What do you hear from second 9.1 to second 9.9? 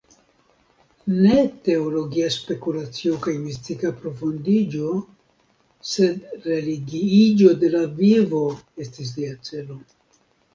lia celo.